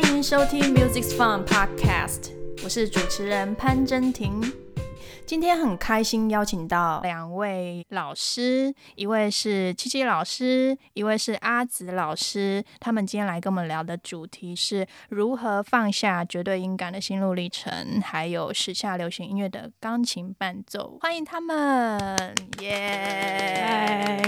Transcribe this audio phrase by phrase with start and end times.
[0.00, 2.30] 欢迎收听 Music Fun Podcast，
[2.62, 4.40] 我是主持人潘真婷。
[5.26, 12.62] 今天很开心邀请到两位老师，一位是七七老师，一位是阿紫老师。
[12.78, 20.96] 他们今天来跟我们聊的主题是如何放下绝对音感的心路历程，还有时下流行音乐的钢琴伴奏。
[21.00, 24.22] 欢迎他们，耶！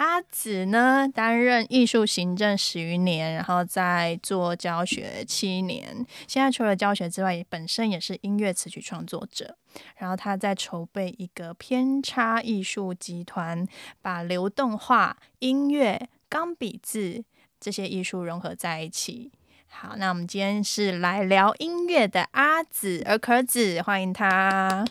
[0.00, 5.94] 阿紫呢，担任艺术行政十余年，然后在做教学七年。
[6.26, 9.58] 现在除了教学之外，本身也是音乐词曲创作者。
[9.98, 13.66] 然后他在筹备一个偏差艺术集团，
[14.00, 17.22] 把流动画、音乐、钢笔字
[17.60, 19.30] 这些艺术融合在一起。
[19.68, 24.82] 好，那我们今天是来聊音乐的阿紫儿可子，欢迎他。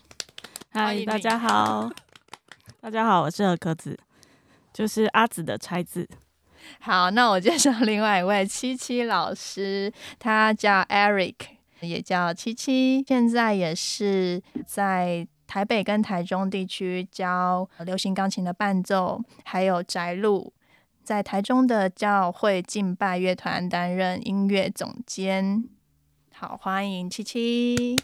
[0.69, 1.89] 嗨，大家好，
[2.79, 3.97] 大家好，我是儿可子。
[4.73, 6.07] 就是阿紫的拆字。
[6.79, 11.35] 好，那我介绍另外一位七七老师，他叫 Eric，
[11.79, 20.53] 也叫七七，现在也是在台北跟台中地区教流行钢琴的伴奏，还有宅录，
[21.01, 25.63] 在台中的教会敬拜乐团担任音乐总监。
[26.35, 27.97] 好，欢迎七七。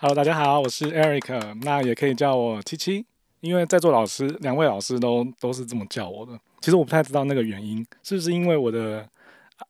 [0.00, 3.06] Hello，大家好，我是 Eric，那也可以叫我七七。
[3.40, 9.08] 因为在座老师两位老师都都是这么叫我的，其实我不太知道那个原因，是不是因为我的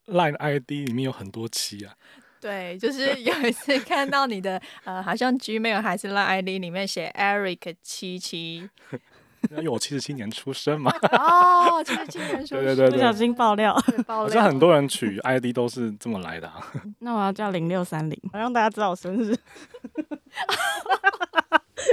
[0.07, 1.95] Line ID 里面有很多七啊？
[2.41, 8.69] 对，就是有一次看到你的呃，好像 Gmail 还是 Line ID 里面写 Eric 七七，
[9.51, 10.91] 因为我七十七年出生嘛。
[11.13, 13.75] 哦，七十七年出生，对对对，不小心爆料，
[14.07, 14.29] 爆料。
[14.29, 16.51] 好像很多人取 ID 都是这么来的。
[17.01, 19.37] 那我要叫零六三零，让大家知道我生日。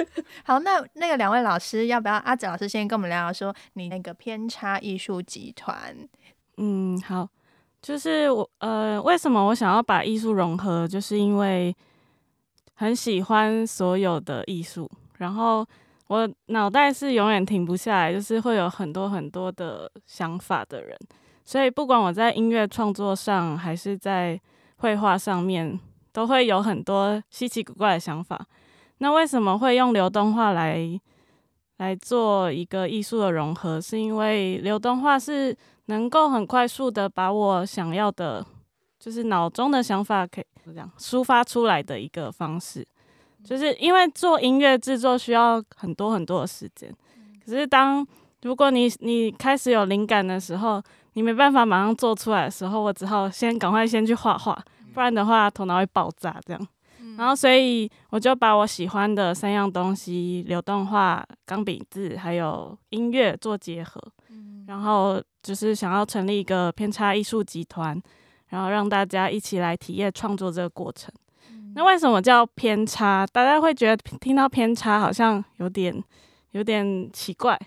[0.43, 5.95] 好，那那个两位老师，要不要阿紫老师先跟我们聊聊，说你那个偏差艺术集团？
[6.57, 7.27] 嗯，好，
[7.81, 11.75] 就是我呃，为什么我想要把艺术融合，就是因为
[12.75, 15.65] 很喜欢所有的艺术，然后
[16.07, 20.97] 我脑袋是永远停不下来，就是会有很多很多的想法的人，
[21.43, 24.39] 所以不管我在音乐创作上，还是在
[24.77, 25.79] 绘画上面，
[26.11, 28.45] 都会有很多稀奇古怪的想法。
[28.99, 30.99] 那为什么会用流动画来
[31.77, 33.79] 来做一个艺术的融合？
[33.79, 35.55] 是因为流动画是
[35.87, 38.45] 能够很快速的把我想要的，
[38.99, 42.87] 就是脑中的想法，可以这样抒发出来的一个方式。
[43.43, 46.91] 就是因为做音乐制作需要很多很多的时间，
[47.45, 48.03] 可是当
[48.41, 50.81] 如果你你开始有灵感的时候，
[51.13, 54.57] 你没办法马上做出来的时候，我只好先赶快先去画画，
[54.93, 56.67] 不然的话头脑会爆炸这样。
[57.17, 64.01] 然后，所以我就把我喜欢的三样东西——流动画、钢笔字，还有音乐做结合。
[64.67, 68.01] 然后就是想要成立一个偏差艺术集团，
[68.47, 71.13] 然后让大家一起来体验创作这个过程。
[71.75, 73.27] 那为什么叫偏差？
[73.27, 76.03] 大家会觉得听到偏差好像有点
[76.51, 77.59] 有点奇怪。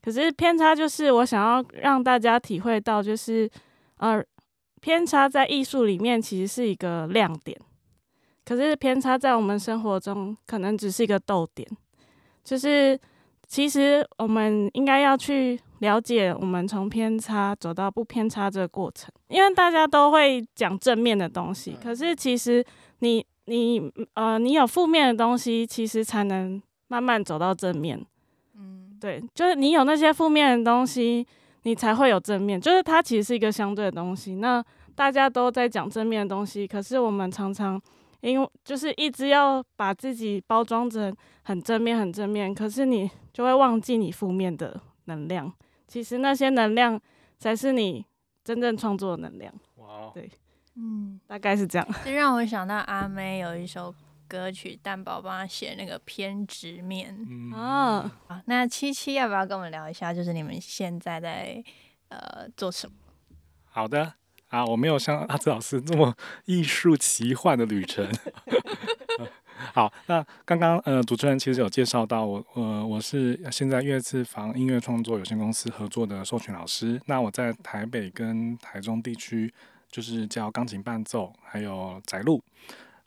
[0.00, 3.50] 可是偏差就是我想要让大家体会到，就是
[3.96, 4.22] 呃，
[4.80, 7.58] 偏差在艺术里面其实是一个亮点。
[8.44, 11.66] 可是偏差在我们生活中可能只是一个逗点，
[12.44, 12.98] 就是
[13.46, 22.64] 其实我们应该要去了解我们从偏差走到不偏差这个过程，因为大家都会讲正面的东西，可是其实
[22.98, 27.98] 你你呃你有负面的东西，其实才能慢慢走到正面。
[28.56, 31.26] 嗯，对，就是你有那些负面的东西，
[31.62, 34.34] 你才会有正面，就是它其实是一个相对的东西。
[34.36, 34.62] 那
[34.94, 37.80] 大家都在讲正面的东西，可是我们常常。
[38.24, 45.52] 因为就是一直要把自己包装成很正面、很正面，可是你就会忘记你负面的能量。
[45.86, 46.98] 其实那些能量
[47.38, 48.04] 才是你
[48.42, 49.52] 真正创作的能量。
[49.76, 50.30] 哇，对，
[50.76, 51.86] 嗯，大概是这样。
[52.02, 53.94] 这让我想到阿妹有一首
[54.26, 57.14] 歌曲，蛋宝帮她写那个偏执面。
[57.52, 60.14] 哦，好，那七七要不要跟我们聊一下？
[60.14, 61.62] 就是你们现在在
[62.08, 62.96] 呃做什么？
[63.64, 64.14] 好的。
[64.54, 66.14] 啊，我没有像阿紫老师这么
[66.46, 68.08] 艺术奇幻的旅程。
[69.74, 77.00] 好，那刚刚呃，主持人其实有介绍到我，呃，我是现在乐次房音乐创作有限公司合作的授权老师。
[77.06, 79.52] 那我在台北跟台中地区
[79.90, 82.40] 就是教钢琴伴奏，还有宅录。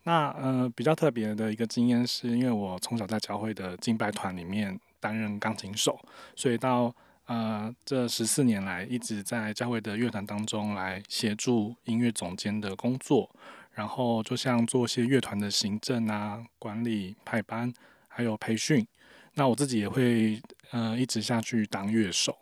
[0.04, 5.98] 那呃，比较特别的一个经验是，因为我从小在教会的敬拜团里面担任钢琴手，
[6.36, 6.94] 所以到
[7.28, 13.30] 呃，这十四年来一直在教会的乐团当中来协助音乐总监的工作，
[13.72, 17.72] 然后就像做一些乐团的行政啊、管理、派班，
[18.08, 18.88] 还有培训。
[19.34, 20.42] 那我自己也会
[20.72, 22.36] 呃一直下去当乐手。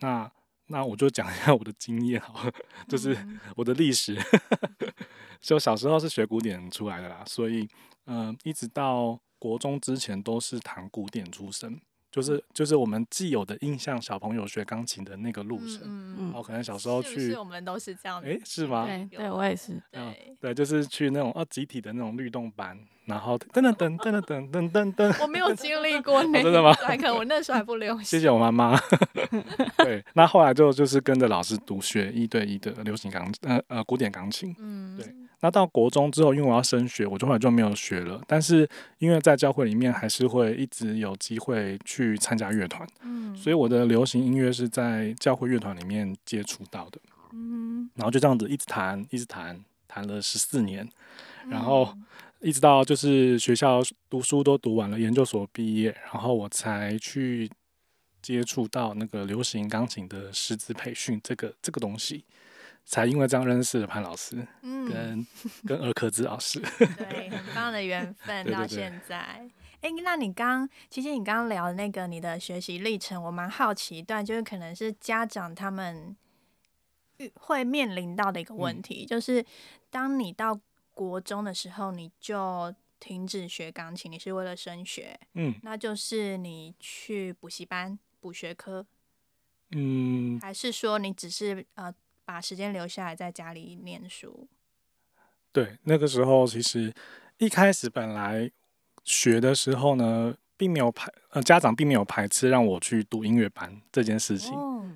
[0.00, 0.30] 那
[0.68, 2.52] 那我就讲一下我的经验好了，
[2.88, 3.14] 就是
[3.54, 4.18] 我的历史。
[5.42, 7.68] 就小时候是学古典出来的啦，所以
[8.06, 11.78] 嗯，一直到国中之前都是弹古典出身。
[12.12, 16.24] 就是就是我们既有的印象，小朋友学钢琴的那个路程，嗯。
[16.26, 18.86] 然后可能小时候去，我们都是这样的，哎，是吗？
[18.86, 20.36] 对，对我也是，对。
[20.38, 22.78] 对，就是去那种啊集体的那种律动班，
[23.12, 26.72] 然后噔噔噔噔噔噔噔噔， 我没有经历过那真的吗？
[26.74, 28.04] 可能我那时候还不流行。
[28.04, 28.74] 谢谢我妈妈。
[29.84, 34.56] 对，那后来就就是跟着老师读学一对一的流行钢，呃呃古典钢琴。
[34.58, 38.18] 嗯，对那到国中之后，因为我要升学，我就后来就没有学了。
[38.26, 38.66] 但是
[38.96, 46.98] 因为在教会里面，还是会一直有机会去参加乐团，嗯，所以我的流行音乐是在教会乐团里面接触到的。
[47.34, 50.88] 嗯，然后就这样子一直弹，一直弹，弹了十四年，
[51.50, 52.04] 然后嗯
[52.42, 53.80] 一直到就是学校
[54.10, 57.48] 读书都读完了，研究所毕业，然后我才去
[58.20, 62.24] 接触到那个流行钢琴的师资培训这个这个东西，
[62.84, 65.26] 才因为这样认识了潘老师嗯，跟、
[65.64, 66.60] 跟尔克兹老师。
[66.78, 69.16] 对， 很棒的缘分到现在。
[69.80, 76.16] 哎，那你刚其实你刚刚聊的那个你的学习历程，我蛮好奇一段，就是可能是家长他们
[77.18, 79.44] 遇会面临到的一个问嗯题，就是
[79.90, 80.58] 当你到
[80.94, 88.86] 国中的时候，你就停止学钢琴，你是为了升学，嗯那就是你去补习班补学科，
[89.70, 91.92] 嗯，还是说你只是呃
[92.24, 94.48] 把时间留下来在家里念书？
[95.50, 96.94] 对，那个时候其实
[97.38, 98.50] 一开始本来
[99.02, 104.54] 学的时候呢，并没有排呃家长并没有排斥让我去读音乐班这件事情。
[104.54, 104.86] 哦，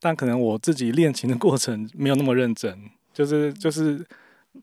[0.00, 4.04] 但可能我自己练琴的过程没有那么认真，就是就是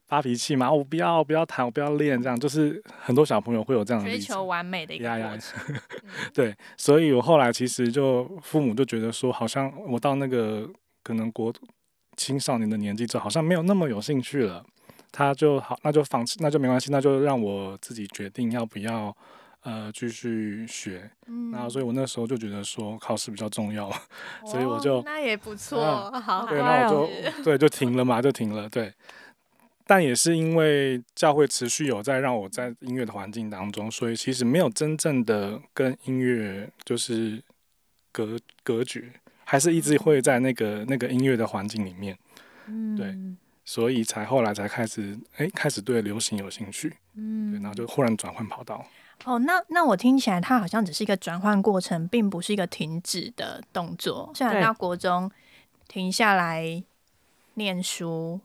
[0.08, 4.20] 发脾气嘛，我不要不要弹，我不要练，这样就是很多小朋友会有这样的追。
[4.20, 5.60] 求完美的一个过程。
[5.74, 5.76] 嗯
[6.34, 10.70] 对，所以我后来其实就父母就觉得说，好像我到那个
[11.04, 11.54] 可能国
[12.18, 14.64] 青少年的年纪之后，好像没有那么有兴趣了。
[15.12, 19.16] 他就好，那就放弃，那就没关系，那就让我自己决定要不要
[19.64, 21.10] 呃继续学。
[21.26, 23.92] 嗯然后，所以我那时候就觉得说考试比较重要，
[24.46, 28.70] 所以我就哦那也不错，嗯好对，那我哦就对就停了嘛，就停了。
[28.70, 28.94] 对，
[29.90, 37.42] 但也是因为教会持续有在让我在音乐的环境当中，所以其实没有真正的跟音乐就是
[38.12, 39.12] 隔隔绝，
[39.46, 42.16] 还是一直会在那个那个音乐的环境里面，
[42.68, 43.16] 嗯对
[43.66, 48.86] 所以才后来才开始哎开始对流行有兴趣，嗯对，嗯然后就忽然转换跑道。
[49.26, 54.32] 哦，那那我听起来它好像只是一个转换过程，并不是一个停止的动作。
[54.36, 55.32] 虽然对到国中
[55.88, 56.84] 停下来
[57.56, 58.40] 念书，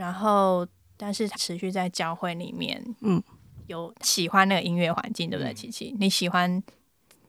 [0.00, 0.66] 然后
[0.96, 3.22] 但是持续在教会里面，嗯，
[3.66, 5.52] 有喜欢那个音乐环境，对不对？
[5.52, 5.54] 嗯。
[5.54, 6.62] 琪琪，你喜欢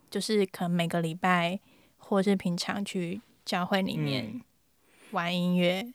[0.09, 1.59] 就是可能每个礼拜
[1.97, 4.41] 或是平常去教会里面嗯。
[5.11, 5.85] 玩音乐，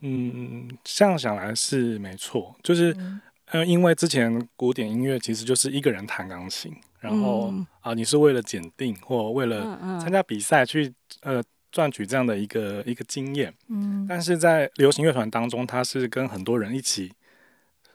[0.00, 3.18] 嗯，这样想来是没错，就是嗯。
[3.46, 6.70] 呃，因为之前古典音乐其实就是一个人弹钢琴，
[7.00, 7.66] 然后嗯。
[7.80, 9.98] 啊、你是为了检定或为了嗯嗯。
[10.00, 10.92] 参加比赛去
[11.22, 17.12] 呃赚取这样的一个一个经验，嗯但是在流行乐团当中，他是跟很多人一起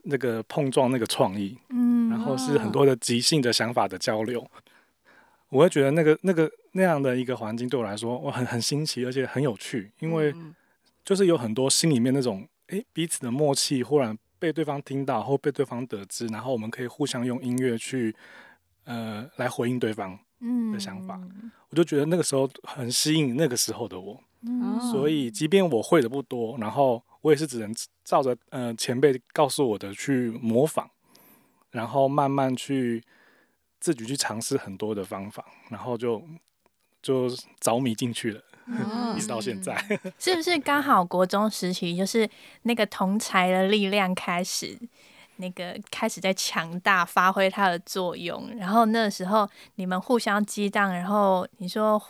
[0.03, 4.45] 那个碰撞那个创意，嗯然后是很多的即兴的想法的交流。
[5.49, 10.53] 我会觉得那个那个那样的一个环境对我来说，我很很新奇，而且很有趣，因为嗯
[11.03, 18.15] 就是有很多心里面那种诶彼此的默契，忽然被对方听到或被对方得知，然后我们可以互相用音乐去
[18.85, 20.19] 呃来回应对方。
[20.43, 21.19] 嗯的想法
[21.69, 24.79] 我就觉得那个时候很吸引那个时候的我，嗯。
[24.91, 27.73] 所以即便我会的不多，然后我也是只能
[28.03, 30.87] 照着呃前辈告诉我的去模仿，
[31.71, 33.01] 然后慢慢去
[33.79, 36.21] 自己去尝试很多的方法，然后就
[37.01, 39.73] 就着迷进去了，嗯 一直到现在。
[40.19, 42.29] 是不是刚好国中时期就是
[42.63, 44.77] 那个同才的力量开始，
[45.37, 52.01] 那个开始在强大发挥它的作用，然后那时候你们互相激荡，然后你说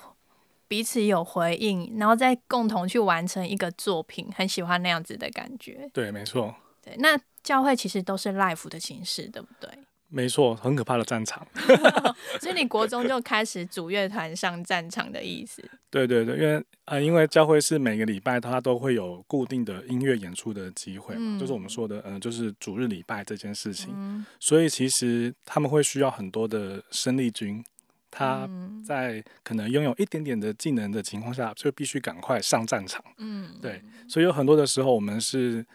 [0.67, 5.89] 彼此有回应，然后再共同去完成一个作品，很喜欢那样子的感觉。
[5.93, 9.69] 对，没错，对，那教会其实都是 life 的形式，对不对？
[10.15, 11.45] 没错，很可怕的战场。
[12.39, 15.67] 所以你国中就开始主乐团上战场的意思。
[15.89, 27.63] 对对对，因为呃，因为教会是每个礼拜它都会有固定的音乐演出的机会嘛，就是我们说的，呃，就是主日礼拜这件事情，嗯，所以其实他们会需要很多的生力军，
[28.11, 33.03] 他嗯在可能拥有一点点的技能的情况下，就必须赶快上战场。
[33.17, 35.65] 嗯对，所以有很多的时候，我们是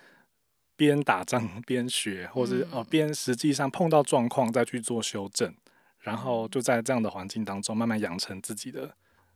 [0.79, 5.53] 边打仗 边学，或是嗯哦边实际上碰到状况再去做修正，
[5.99, 8.95] 然后嗯就在这样的环境当中慢慢养成自己的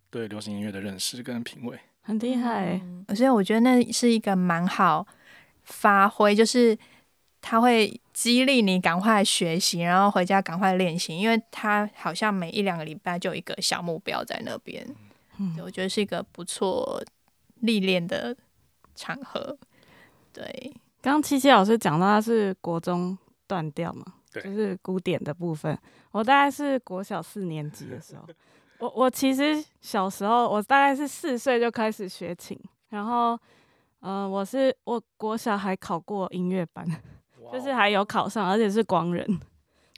[0.09, 1.79] 对流行音乐的认识跟品味。
[2.03, 2.81] 很厉害、
[3.15, 5.07] 所以我觉得那是一个蛮好
[5.65, 6.79] 发挥，就是
[7.41, 14.87] 他会激励你赶快学习，然后回家赶快练习，因为他好像每一两个礼拜就有一个小目标在那边。
[15.39, 17.03] 嗯对我觉得是一个不错
[17.61, 18.37] 历练的
[18.95, 19.57] 场合。
[20.33, 20.73] 对，
[21.03, 25.77] 刚刚七七老师讲到他是国中断掉嘛，对就是古典的部分。
[26.13, 28.27] 我大概是国小四年级的时候，
[28.79, 32.59] 我我其实小时候我大概是四岁就开始学琴，
[32.91, 33.39] 然后
[34.01, 36.87] 呃，我是我国小还考过音乐班，
[37.53, 39.27] 就是还有考上，而且是光人。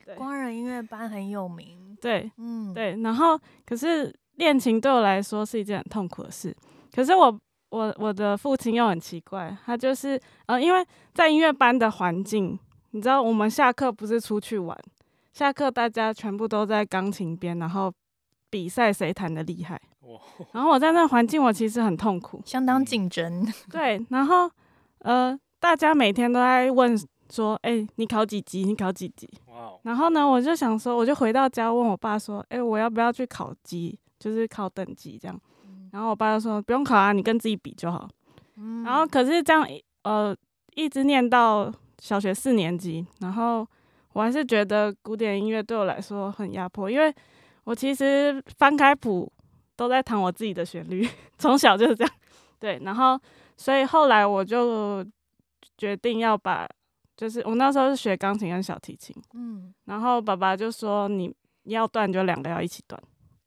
[0.04, 1.96] 对光人音乐班很有名。
[2.00, 6.54] 对嗯，，对，然后可是练琴对我来说是一件很痛苦的事。
[6.94, 7.40] 可是我
[7.74, 12.56] 我我的父亲又很奇怪，他就是呃，因为在音乐班的环境，
[12.92, 14.78] 你知道我们下课不是出去玩，
[15.32, 17.92] 下课大家全部都在钢琴边，然后
[18.48, 19.80] 比赛谁弹的厉害。
[20.02, 20.20] 哇
[20.52, 22.40] 然后我在那环境，我其实很痛苦。
[22.46, 23.44] 相当竞争。
[23.72, 24.48] 对，然后
[24.98, 26.96] 呃，大家每天都在问
[27.28, 28.64] 说，哎、你考几级？
[28.64, 29.28] 你考几级？
[29.82, 35.40] 然后呢，我就想说，我就回到家问我爸说，哎、我要不要去考级，就是考等级这样？
[35.94, 38.08] 然后我爸就说不用考啊，你跟自己比就好。
[38.56, 39.64] 嗯然后可是这样
[40.02, 40.36] 呃，
[40.74, 43.64] 一直念到小学四年级，然后
[44.12, 47.14] 我还是觉得古典音乐对我来说很压迫，因为
[47.62, 49.32] 我其实翻开谱
[49.76, 51.08] 都在弹我自己的旋律，
[51.38, 52.12] 从小就是这样。
[52.58, 53.16] 对，然后
[53.56, 55.06] 所以后来我就
[55.78, 56.68] 决定要把，
[57.16, 61.32] 就是我那时候是学钢琴跟小提琴，嗯，然后爸爸就说你
[61.64, 63.00] 要断就两个要一起断，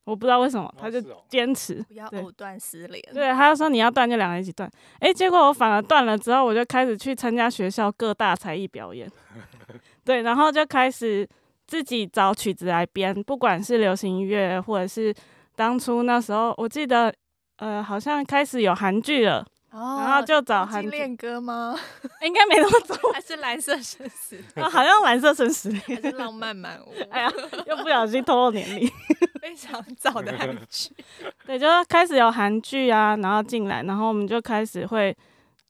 [0.08, 1.84] 我不知道为什么，他就坚持。
[1.84, 3.04] 不要对藕断丝连。
[3.14, 4.72] 对，他就说你要断就两个一起断。
[5.02, 9.12] 诶，结果我反而断了之后，我就开始去参加学校各大才艺表演，
[10.06, 11.28] 对，然后就开始
[11.68, 15.14] 自己找曲子来编，不管是流行音乐，或者是
[15.58, 17.14] 当初那时候，我记得
[17.58, 21.78] 呃好像开始有韩剧了，哦，然后就找韩恋歌吗？
[22.22, 24.38] 应该没那么早， 还是蓝色生死？
[24.56, 26.94] 啊好像蓝色生死还，是浪漫满屋？
[27.12, 27.32] 哎呀，
[27.66, 28.90] 又不小心透露年龄。
[29.42, 30.92] 非常早的韩剧。
[31.46, 35.16] 对，就开始有韩剧啊，然后进来，然后我们就开始会，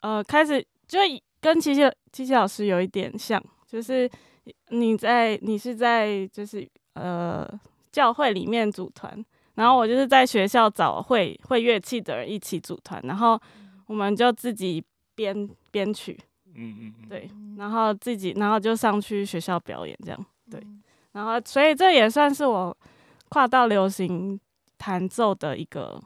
[0.01, 0.99] 呃，开始就
[1.39, 1.81] 跟琪琪
[2.11, 4.09] 琪琪老师有一点像，就是
[4.69, 7.47] 你在你是在就是呃
[7.91, 9.23] 教会里面组团，
[9.55, 13.39] 然后我就是在学校找会会乐器的人一起组团，然后
[13.85, 14.83] 我们就自己
[15.15, 16.17] 编编曲，
[16.55, 20.25] 嗯嗯嗯，对，然后自己然后就上去学校表演这样。
[20.49, 20.81] 对嗯
[21.13, 22.77] 然后，所以这也算是我
[23.29, 24.39] 跨到流行
[24.77, 26.01] 弹奏的一个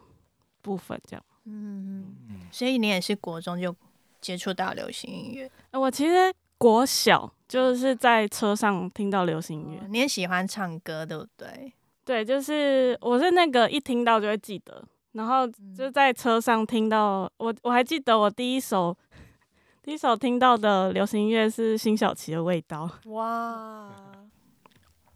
[0.62, 1.24] 部分，这样。
[1.46, 3.76] 嗯，嗯所以你也是国中就
[4.20, 11.74] 接触到流行音乐，呃我其实国小就是在车上听到流行音乐，哦你也喜欢唱歌，对不对？
[12.06, 18.96] 对，就是我是那个一听到就会记得，然后就在车上听到，我我还记得我第一首
[19.82, 23.90] 第一首听到的流行音乐是辛晓琪的《味道》，哇，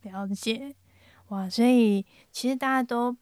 [0.01, 0.73] 了解
[1.29, 1.49] 哇！
[1.49, 3.15] 所以其实大家都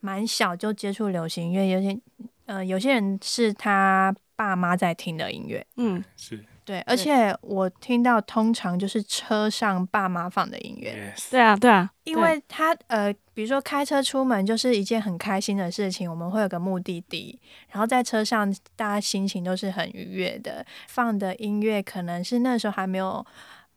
[0.00, 2.00] 蛮小就接触流行音乐，有些
[2.46, 6.44] 呃有些人是他爸妈在听的音乐，嗯，是。
[6.64, 11.12] 对，而且我听到通常就是车上爸妈放的音乐。
[11.16, 17.36] yes，对啊，对啊，因为他呃，比如说开车出门就是一件很开心的事情，我们会有个目的地，
[17.70, 23.26] 然后在车上大家心情都是很愉悦的，放的音乐可能是那时候还没有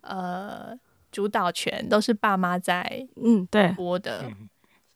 [0.02, 0.72] 呃
[1.16, 4.46] 主导权，都是爸妈在嗯，对，播的，嗯。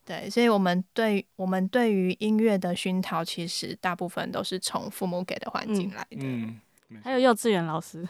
[0.04, 5.96] 对，所以我们对我们对于音乐的熏陶，其实大部分都是从父母给的环境嗯。
[5.96, 7.00] 来的。
[7.02, 8.06] 还有幼稚园老师，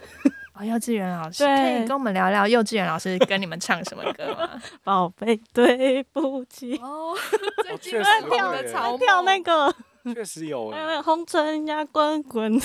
[0.54, 4.60] 哦，幼稚园老师可以跟我们聊聊幼稚园老师跟你们唱什么歌吗？
[4.82, 7.14] 宝贝，对不起，哦，
[7.62, 9.72] 最近哦确实在跳的草跳那个。
[10.14, 12.60] 确实有欸，还有红尘呀滚滚，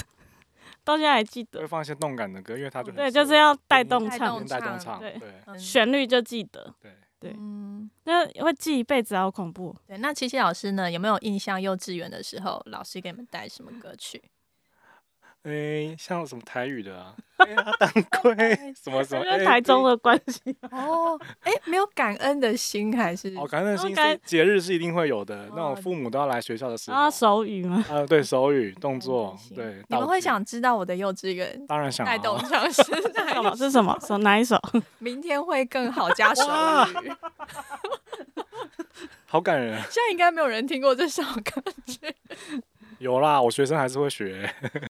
[0.85, 1.67] 到现在还记得会。
[1.67, 5.19] 放一些动感的歌，因为他就很对，就是要带动唱动，带动唱唱，对
[5.59, 6.73] 旋律就记得。
[6.81, 6.91] 对。
[7.17, 9.75] 对嗯，那会记一辈子，好恐怖。
[9.87, 9.97] 对。
[9.97, 10.91] 那七七老师呢？
[10.91, 11.59] 有没有印象？
[11.59, 14.21] 幼稚园的时候，老师给你们带什么歌曲？
[15.45, 17.13] 诶，像什么台语的啊，
[17.79, 17.89] 当
[18.21, 18.35] 归
[18.75, 23.29] 什么什么，哎因为台中的关系，哦，哎，没有感恩的心还是？
[23.37, 32.81] 哦，感恩的心哦感是节日是一定会有的，那哦种父母都要来学校的时候然后，手语吗， 啊，对手语动作感恩的，心对，你们会想知道我的幼稚园当然想带动啊，唱是
[33.13, 33.95] 哪什一么是什么？
[34.01, 34.59] 手哪一首？
[34.97, 37.11] 明天会更好加手哇语。
[39.27, 41.99] 好感人，现在应该没有人听过这首歌曲。
[42.99, 44.49] 有啦，我学生还是会学，